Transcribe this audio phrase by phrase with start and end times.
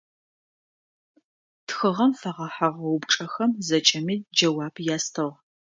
[1.67, 5.35] Тхыгъэм фэгъэхьыгъэ упчӏэхэм зэкӏэми джэуап ястыгъ.